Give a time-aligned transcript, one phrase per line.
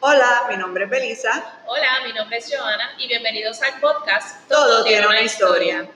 [0.00, 1.30] Hola, mi nombre es Belisa.
[1.66, 5.88] Hola, mi nombre es Joana y bienvenidos al podcast Todo, tiene una historia.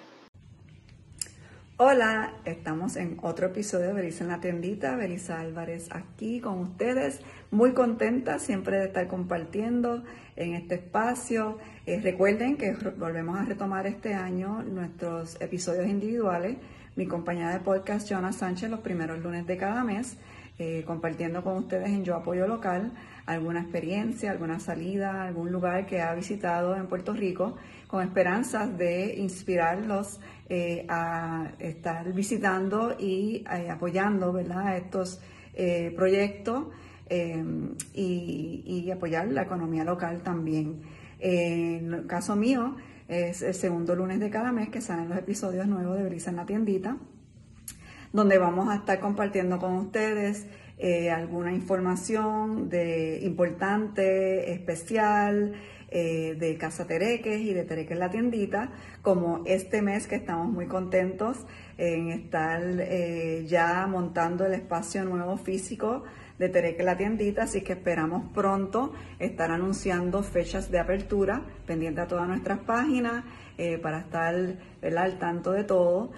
[1.76, 4.96] Hola, estamos en otro episodio de Belisa en la tiendita.
[4.96, 7.20] Belisa Álvarez aquí con ustedes.
[7.52, 10.02] Muy contenta siempre de estar compartiendo
[10.34, 11.58] en este espacio.
[11.86, 16.56] Eh, recuerden que volvemos a retomar este año nuestros episodios individuales.
[16.96, 20.16] Mi compañera de podcast, Joana Sánchez, los primeros lunes de cada mes,
[20.64, 22.92] eh, compartiendo con ustedes en Yo Apoyo Local
[23.26, 27.56] alguna experiencia, alguna salida, algún lugar que ha visitado en Puerto Rico,
[27.88, 34.76] con esperanzas de inspirarlos eh, a estar visitando y eh, apoyando ¿verdad?
[34.76, 35.20] estos
[35.96, 36.66] proyectos
[37.10, 40.80] y, y, apoyar la economía local también.
[41.18, 42.76] en el caso mío,
[43.08, 46.36] es el segundo lunes de cada mes que salen los episodios nuevos de Brisa en
[46.36, 46.98] la tiendita,
[48.12, 50.46] donde vamos a estar compartiendo con ustedes
[51.12, 55.54] alguna información de importante, especial,
[55.94, 58.70] eh, de Casa Tereques y de Tereques La Tiendita,
[59.02, 61.44] como este mes que estamos muy contentos
[61.76, 66.04] en estar eh, ya montando el espacio nuevo físico
[66.38, 72.06] de Tereques La Tiendita, así que esperamos pronto estar anunciando fechas de apertura, pendiente a
[72.06, 73.24] todas nuestras páginas,
[73.62, 76.10] eh, para estar al tanto de todo.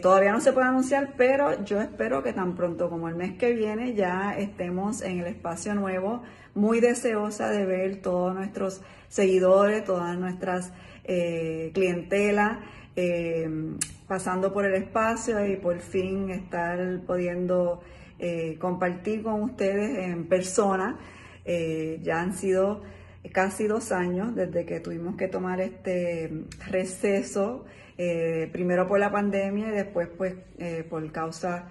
[0.00, 3.52] todavía no se puede anunciar, pero yo espero que tan pronto como el mes que
[3.52, 6.22] viene ya estemos en el espacio nuevo,
[6.54, 10.72] muy deseosa de ver todos nuestros seguidores, todas nuestras
[11.04, 12.58] eh, clientelas,
[12.96, 13.48] eh,
[14.06, 17.80] pasando por el espacio y por fin estar pudiendo
[18.18, 20.98] eh, compartir con ustedes en persona.
[21.44, 22.82] ya han sido
[23.30, 27.64] casi dos años desde que tuvimos que tomar este receso,
[28.50, 30.34] primero por la pandemia y después pues
[30.90, 31.68] por causa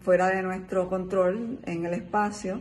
[0.00, 2.60] fuera de nuestro control en el espacio.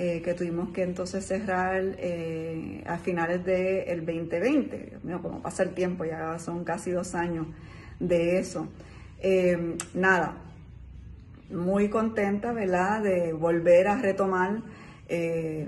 [0.00, 4.90] Eh, que tuvimos que entonces cerrar eh, a finales del 2020.
[4.90, 7.48] Dios mío, como pasa el tiempo, ya son casi dos años
[7.98, 8.68] de eso.
[9.18, 10.36] Eh, nada,
[11.50, 14.60] muy contenta, ¿verdad?, de volver a retomar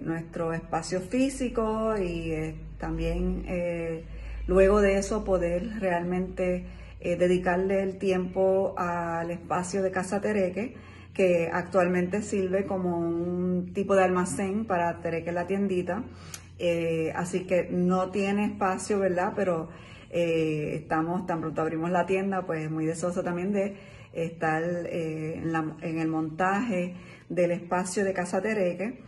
[0.03, 3.47] nuestro espacio físico y también
[4.47, 6.67] luego de eso poder realmente
[7.01, 10.75] dedicarle el tiempo al espacio de Casa Tereque
[11.15, 16.05] que actualmente sirve como un tipo de almacén para Tereque la tiendita.
[16.59, 19.33] Eh, así que no tiene espacio, ¿verdad?
[19.35, 19.69] Pero
[20.11, 23.77] eh, estamos, tan pronto abrimos la tienda, pues muy deseoso también de
[24.13, 25.43] estar eh,
[25.83, 26.95] en, el montaje
[27.29, 29.01] del espacio de Casa Tereque.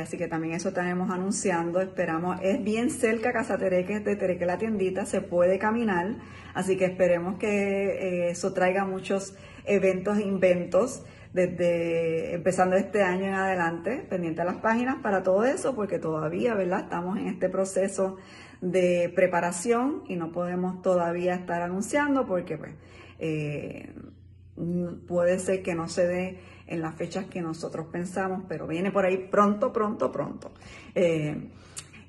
[0.00, 4.58] Así que también eso estaremos anunciando, esperamos, es bien cerca Casa Tereque, de Tereque la
[4.58, 6.16] tiendita, se puede caminar,
[6.54, 9.34] así que esperemos que eso traiga muchos
[9.66, 11.02] eventos e inventos
[11.32, 16.54] desde empezando este año en adelante, pendiente a las páginas para todo eso, porque todavía,
[16.54, 16.80] ¿verdad?
[16.80, 18.16] Estamos en este proceso
[18.60, 22.72] de preparación y no podemos todavía estar anunciando porque pues,
[23.18, 23.92] eh,
[25.06, 29.04] puede ser que no se dé en las fechas que nosotros pensamos, pero viene por
[29.04, 30.52] ahí pronto, pronto, pronto.
[30.94, 31.50] Eh,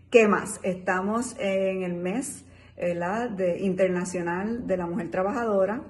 [0.09, 0.59] ¿Qué más?
[0.63, 5.81] Estamos en el mes de, internacional de la mujer trabajadora.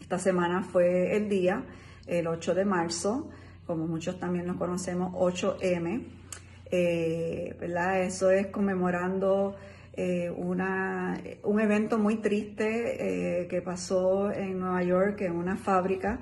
[0.00, 1.64] Esta semana fue el día
[2.06, 3.28] el 8 de marzo,
[3.66, 6.02] como muchos también lo conocemos, 8M.
[6.70, 8.02] Eh, ¿verdad?
[8.02, 9.56] Eso es conmemorando
[9.94, 16.20] eh, una, un evento muy triste eh, que pasó en Nueva York, en una fábrica,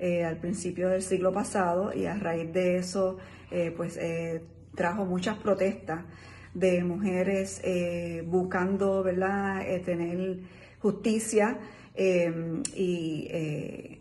[0.00, 3.18] al principio del siglo pasado, y a raíz de eso,
[3.76, 3.98] pues
[4.74, 6.04] trajo muchas protestas
[6.54, 7.62] de mujeres
[8.26, 10.38] buscando, ¿verdad?, tener
[10.80, 11.58] justicia
[11.96, 13.98] y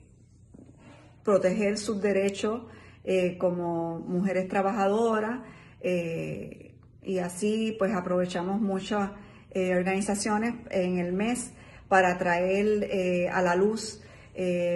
[1.27, 2.61] proteger sus derechos
[3.03, 5.41] eh, como mujeres trabajadoras
[5.81, 9.11] eh, y así pues aprovechamos muchas
[9.51, 11.51] eh, organizaciones en el mes
[11.87, 14.01] para traer a la luz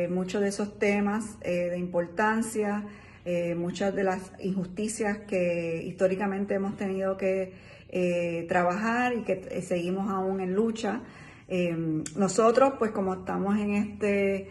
[0.09, 2.85] muchos de esos temas de importancia,
[3.55, 7.53] muchas de las injusticias que históricamente hemos tenido que
[8.47, 11.01] trabajar y que seguimos aún en lucha.
[12.15, 14.47] nosotros pues como estamos en este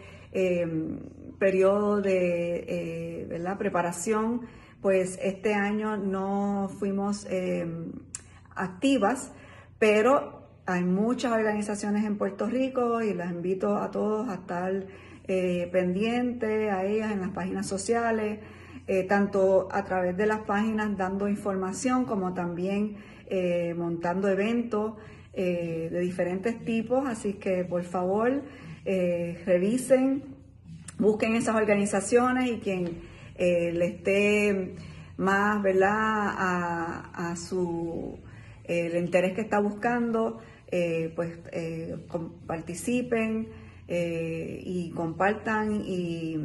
[1.41, 4.41] periodo de eh, preparación,
[4.79, 7.65] pues este año no fuimos eh,
[8.55, 9.31] activas,
[9.79, 14.85] pero hay muchas organizaciones en Puerto Rico y las invito a todos a estar
[15.31, 18.39] eh, pendientes a ellas en las páginas sociales,
[19.07, 22.97] tanto a través de las páginas dando información como también
[23.77, 24.95] montando eventos
[25.33, 28.41] de diferentes tipos, así que por favor
[28.83, 30.23] revisen
[31.01, 33.01] busquen esas organizaciones y quien
[33.35, 34.75] eh, le esté
[35.17, 35.89] más, ¿verdad?
[35.93, 38.19] A, su,
[38.65, 40.39] el interés que está buscando,
[40.71, 41.39] eh, pues
[42.45, 43.47] participen
[43.93, 46.37] y compartan y,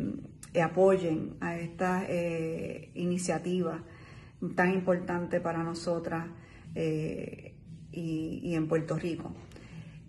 [0.61, 2.07] apoyen a esta
[2.95, 3.85] iniciativa
[4.55, 6.27] tan importante para nosotras
[7.93, 9.33] y, en Puerto Rico.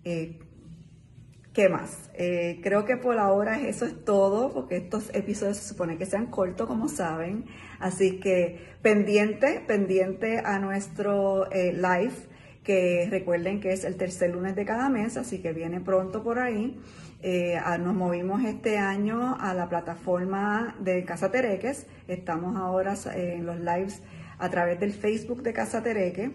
[0.04, 0.38] Eh,
[1.52, 2.10] ¿Qué más?
[2.14, 6.26] Eh, creo que por ahora eso es todo, porque estos episodios se supone que sean
[6.26, 7.46] cortos, como saben.
[7.80, 12.14] Así que pendiente, pendiente a nuestro eh, live,
[12.64, 16.38] que recuerden que es el tercer lunes de cada mes, así que viene pronto por
[16.38, 16.78] ahí.
[17.80, 21.86] nos movimos este año a la plataforma de Casa Tereques.
[22.06, 24.02] Estamos ahora en los lives
[24.38, 26.32] a través del Facebook de Casa Tereque.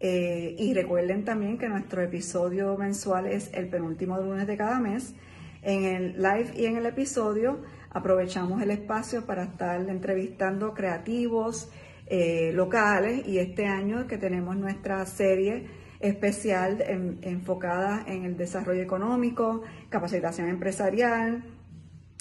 [0.00, 5.14] Eh, y recuerden también que nuestro episodio mensual es el penúltimo lunes de cada mes.
[5.62, 11.70] En el live y en el episodio aprovechamos el espacio para estar entrevistando creativos
[12.08, 15.66] eh, locales y este año que tenemos nuestra serie
[16.00, 16.82] especial
[17.22, 21.44] enfocada en el desarrollo económico, capacitación empresarial.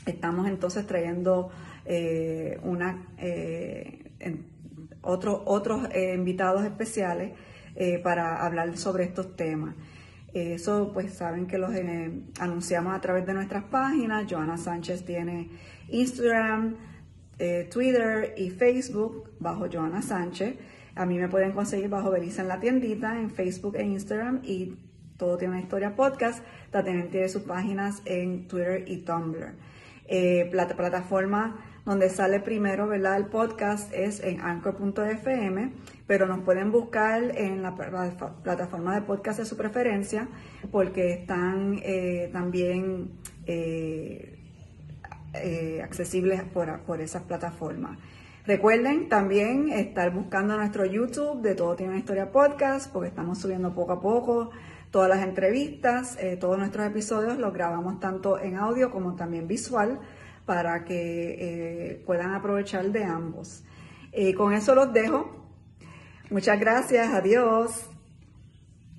[0.05, 1.51] Estamos entonces trayendo
[1.85, 3.05] eh, una,
[5.01, 7.33] otros invitados especiales
[7.79, 9.75] eh, para hablar sobre estos temas.
[10.33, 14.25] Eso pues saben que los eh, anunciamos a través de nuestras páginas.
[14.27, 15.51] Joana Sánchez tiene
[15.87, 16.75] Instagram,
[17.39, 20.55] eh, Twitter y Facebook bajo Joana Sánchez.
[20.95, 24.75] A mí me pueden conseguir bajo Belisa en la tiendita en Facebook e Instagram y
[25.17, 26.43] todo tiene una historia podcast.
[26.71, 29.53] También tiene sus páginas en Twitter y Tumblr.
[30.51, 32.91] la plataforma donde sale primero.
[32.93, 35.71] El podcast es en anchor.fm,
[36.05, 40.27] pero nos pueden buscar en la plataforma de podcast de su preferencia
[40.69, 43.11] porque están eh, también
[43.45, 44.36] eh,
[45.33, 47.97] eh, accesibles por, por esas plataformas.
[48.45, 53.73] Recuerden también estar buscando nuestro YouTube de Todo Tiene una Historia Podcast, porque estamos subiendo
[53.75, 54.51] poco a poco
[54.89, 59.99] todas las entrevistas, todos nuestros episodios los grabamos tanto en audio como también visual
[60.47, 61.35] para que
[61.91, 63.63] eh, puedan aprovechar de ambos.
[64.13, 65.29] Eh, con eso los dejo.
[66.31, 67.13] Muchas gracias.
[67.13, 67.96] Adiós.